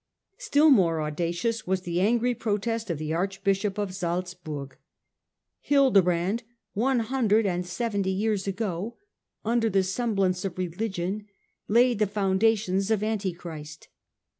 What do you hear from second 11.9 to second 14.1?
the foundations of Antichrist.